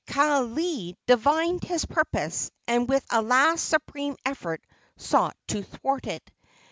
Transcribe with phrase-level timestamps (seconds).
[0.07, 4.65] Kaaialii divined his purpose, and with a last supreme effort
[4.97, 6.27] sought to thwart it.